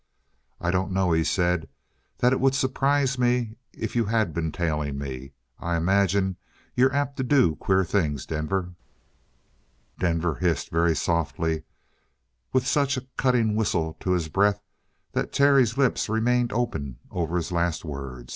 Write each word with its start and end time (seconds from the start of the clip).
"I 0.59 0.71
don't 0.71 0.91
know," 0.91 1.11
he 1.11 1.23
said, 1.23 1.69
"that 2.17 2.33
it 2.33 2.39
would 2.39 2.55
surprise 2.55 3.19
me 3.19 3.57
if 3.71 3.95
you 3.95 4.05
had 4.05 4.33
been 4.33 4.51
tailing 4.51 4.97
me. 4.97 5.33
I 5.59 5.77
imagine 5.77 6.37
you're 6.73 6.91
apt 6.91 7.17
to 7.17 7.23
do 7.23 7.55
queer 7.57 7.85
things, 7.85 8.25
Denver." 8.25 8.73
Denver 9.99 10.33
hissed, 10.33 10.71
very 10.71 10.95
softly 10.95 11.53
and 11.53 11.63
with 12.51 12.65
such 12.65 12.97
a 12.97 13.05
cutting 13.15 13.55
whistle 13.55 13.95
to 13.99 14.13
his 14.13 14.27
breath 14.27 14.63
that 15.11 15.31
Terry's 15.31 15.77
lips 15.77 16.09
remained 16.09 16.51
open 16.51 16.97
over 17.11 17.37
his 17.37 17.51
last 17.51 17.85
word. 17.85 18.29